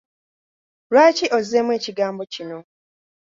[0.91, 2.59] Lwaki ozzeemu ekigambo kino?